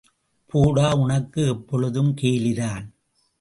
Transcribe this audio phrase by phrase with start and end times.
[0.45, 2.89] போடா, உனக்கு எப்பொழுதும் கேலிதான்.